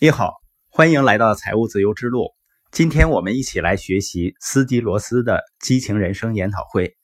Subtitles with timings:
[0.00, 0.34] 你好，
[0.68, 2.28] 欢迎来到财务自由之路。
[2.70, 6.94] 今天我们一起来学习斯基罗斯的激情人生研讨会。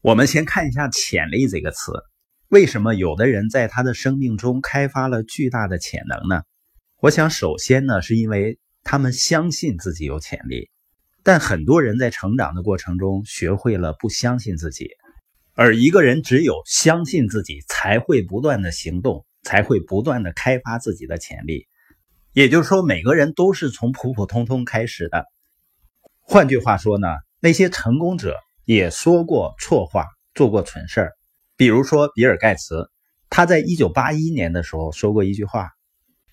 [0.00, 1.92] 我们先看一下“潜力”这个词。
[2.48, 6.40] 为什么有的人在他的生命中开发了巨大的潜能呢？
[7.02, 10.70] 我想，首先呢，是因为他们相信自己有潜力。
[11.22, 14.88] 但很多人在成长的过程中学会了不相信自己。
[15.52, 21.66] 而一个人只有相信自己，才会不断的行动，才会不断的开发自己的潜力。
[22.32, 25.24] 也就是说，每个人都是从普普通通开始的。
[26.20, 27.08] 换句话说呢，
[27.40, 31.12] 那些成功者也说过错话，做过蠢事儿。
[31.56, 32.88] 比如说比尔盖茨，
[33.30, 35.70] 他在一九八一年的时候说过一句话，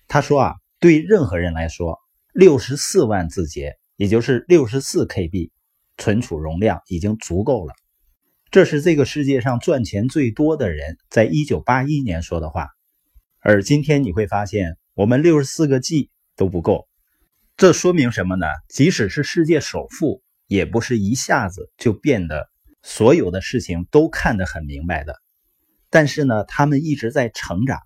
[0.06, 1.98] 他说啊，对任何人来说，
[2.32, 5.50] 六十四万字节，也就是六十四 KB
[5.96, 7.74] 存储容量已经足够了。
[8.52, 12.68] 这是这个世界上赚钱最多的人在一九八一年说的话。
[13.40, 14.76] 而今天你会发现。
[14.98, 16.88] 我们六十四个 G 都不够，
[17.56, 18.48] 这说明什么呢？
[18.68, 22.50] 即使是世界首富，也不是一下子就变得
[22.82, 25.14] 所有的事情都看得很明白的。
[25.88, 27.78] 但是呢，他们一直在成长。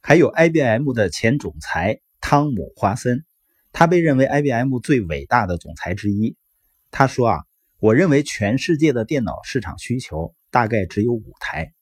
[0.00, 3.24] 还有 IBM 的前总裁汤姆·华森，
[3.72, 6.36] 他被认为 IBM 最伟大的总裁之一。
[6.92, 7.40] 他说啊，
[7.80, 11.72] 我认为全世界的电脑市场需求大概只有五台。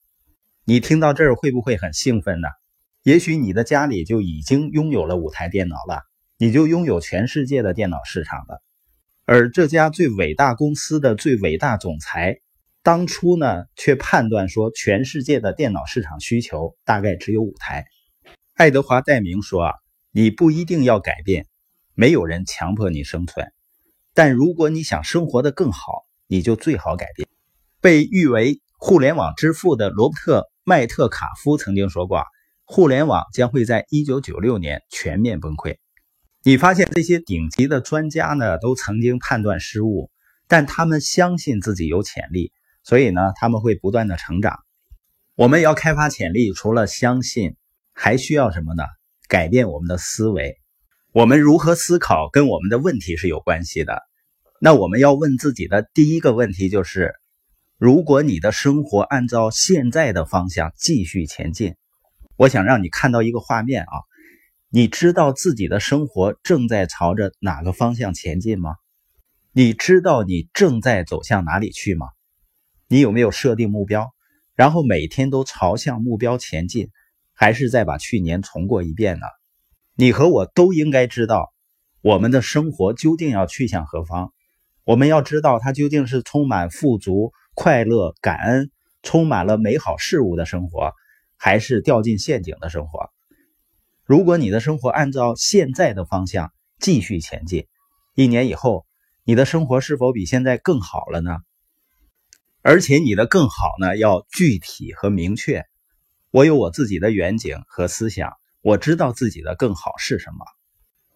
[0.65, 2.47] 你听到这儿会不会很兴奋呢？
[3.03, 6.03] 也许你的家里就已经拥有了五台电脑了，
[6.37, 8.63] 你就拥有全世界的电脑市场了。
[9.25, 12.39] 而这家最伟大公司的最伟大总裁，
[12.81, 17.85] 当初呢却判断说全世界的电脑市场需求大概只有五台。
[18.53, 19.73] 爱德华戴明说啊，
[20.11, 21.45] 你不一定要改变，
[21.95, 23.51] 没有人强迫你生存，
[24.13, 27.27] 但如果你想生活的更好，你就最好改变。
[27.81, 32.23] 被誉为互联网之父的罗伯特麦特卡夫曾经说过。
[32.73, 35.77] 互联网将会在一九九六年全面崩溃。
[36.41, 40.09] 你发现这些顶级的专家呢，都曾经判断失误，
[40.47, 42.51] 但他们相信自己有潜力，
[42.83, 44.57] 所以呢，他们会不断的成长。
[45.35, 47.57] 我们要开发潜力，除了相信，
[47.93, 48.81] 还需要什么呢？
[49.27, 50.57] 改变我们的思维。
[51.11, 54.01] 我们如何思考，跟我们的问题是有关系的。
[54.59, 57.13] 那我们要问自己的第一个问题就是：
[57.77, 61.75] 如果你的生活按照现在的方向继续前进。
[62.43, 64.03] 我想让你看到一个画面啊，
[64.67, 68.75] 你知道自己的生活正在朝着哪个方向前进吗？
[69.53, 72.07] 你知道你正在走向哪里去吗？
[72.89, 74.11] 你有没有设定目标，
[74.55, 76.89] 然后每天都朝向目标前进，
[77.33, 79.25] 还是再把去年重过一遍呢？
[79.95, 81.53] 你和我都应该知道，
[82.01, 84.33] 我们的生活究竟要去向何方？
[84.83, 88.69] 我们要知道它究竟是充满富足、快乐、感恩，
[89.01, 90.91] 充满了美好事物的生活。
[91.43, 93.09] 还是掉进陷阱的生活。
[94.05, 97.67] 如果你的生活按照现在的方向继续前进，
[98.15, 98.85] 一年以后，
[99.25, 101.39] 你的生活是否比现在更好了呢？
[102.61, 105.65] 而且你的更好呢，要具体和明确。
[106.31, 108.31] 我有我自己的远景和思想，
[108.61, 110.45] 我知道自己的更好是什么。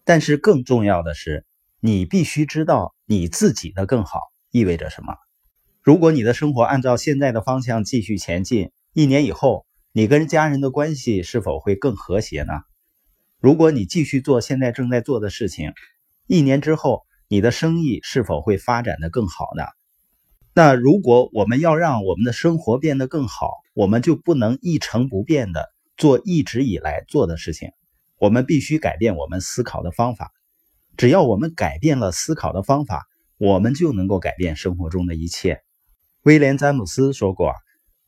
[0.04, 1.46] 但是更重要的是，
[1.80, 5.14] 你必须知道你自己的更好意味着什么。
[5.80, 9.64] 如果你的生活按照现在的方向继续前进，一年以后。
[9.92, 12.52] 你跟家人的关系是否会更和谐呢？
[13.40, 15.72] 如果你继续做现在正在做的事情，
[16.26, 19.64] 一年之后你的生意是否会发展的更好呢？
[20.52, 27.70] 那如果我们要让我们的生活变得更好，我们就不能一成不变的做一直以来做的事情，
[28.18, 30.32] 我们必须改变我们思考的方法。
[30.98, 33.06] 只要我们改变了思考的方法，
[33.38, 35.62] 我们就能够改变生活中的一切。
[36.24, 37.54] 威廉詹姆斯说过。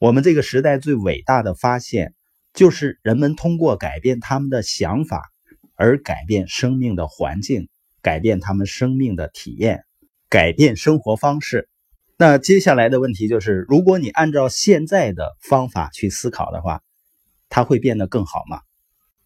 [0.00, 2.14] 我们这个时代最伟大的发现，
[2.54, 5.28] 就是人们通过改变他们的想法，
[5.74, 7.68] 而改变生命的环境，
[8.00, 9.84] 改变他们生命的体验，
[10.30, 11.68] 改变生活方式。
[12.16, 16.80] 那接下来的问题就是：如果你按照现在的方法去思考的话，
[17.50, 18.62] 它会变得更好吗？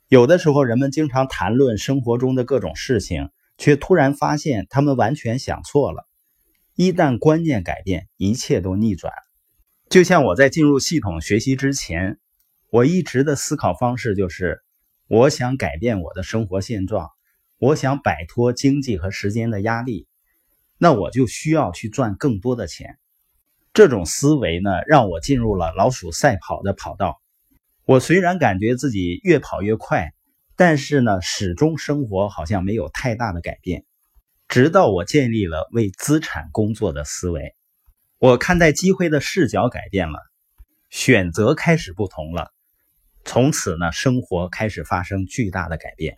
[0.09, 6.09] 有的时候，人们经常谈论生活中的各种事情，却突然发现他们完全想错了。
[6.75, 9.13] 一旦观念改变，一切都逆转。
[9.95, 12.19] 就像我在进入系统学习之前，
[12.69, 14.61] 我一直的思考方式就是：
[15.07, 17.11] 我想改变我的生活现状，
[17.61, 20.09] 我想摆脱经济和时间的压力，
[20.79, 22.99] 那我就需要去赚更多的钱。
[23.73, 27.23] 这种思维呢，让我进入了老鼠赛跑的跑道。
[27.85, 30.13] 我虽然感觉自己越跑越快，
[30.57, 33.85] 但是呢，始终生活好像没有太大的改变。
[34.49, 37.55] 直到我建立了为资产工作的思维。
[38.19, 40.19] 我看待机会的视角改变了，
[40.89, 42.53] 选择开始不同了，
[43.25, 46.17] 从此呢，生活开始发生巨大的改变。